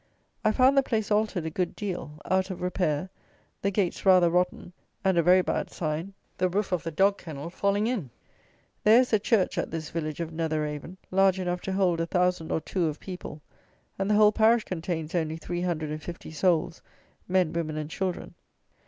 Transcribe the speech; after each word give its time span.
I 0.43 0.51
found 0.51 0.75
the 0.75 0.81
place 0.81 1.11
altered 1.11 1.45
a 1.45 1.51
good 1.51 1.75
deal; 1.75 2.19
out 2.25 2.49
of 2.49 2.63
repair; 2.63 3.11
the 3.61 3.69
gates 3.69 4.03
rather 4.03 4.31
rotten; 4.31 4.73
and 5.05 5.15
(a 5.15 5.21
very 5.21 5.43
bad 5.43 5.69
sign!) 5.69 6.15
the 6.39 6.49
roof 6.49 6.71
of 6.71 6.81
the 6.81 6.89
dog 6.89 7.19
kennel 7.19 7.51
falling 7.51 7.85
in! 7.85 8.09
There 8.83 8.99
is 8.99 9.13
a 9.13 9.19
church, 9.19 9.59
at 9.59 9.69
this 9.69 9.91
village 9.91 10.19
of 10.19 10.31
Netheravon, 10.31 10.97
large 11.11 11.39
enough 11.39 11.61
to 11.61 11.73
hold 11.73 12.01
a 12.01 12.07
thousand 12.07 12.51
or 12.51 12.61
two 12.61 12.87
of 12.87 12.99
people, 12.99 13.43
and 13.99 14.09
the 14.09 14.15
whole 14.15 14.31
parish 14.31 14.63
contains 14.63 15.13
only 15.13 15.37
350 15.37 16.31
souls, 16.31 16.81
men, 17.27 17.53
women 17.53 17.77
and 17.77 17.91
children. 17.91 18.33